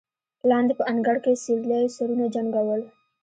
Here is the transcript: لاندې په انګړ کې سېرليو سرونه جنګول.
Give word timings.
لاندې 0.49 0.73
په 0.79 0.83
انګړ 0.91 1.15
کې 1.23 1.39
سېرليو 1.43 1.93
سرونه 1.95 2.25
جنګول. 2.35 2.81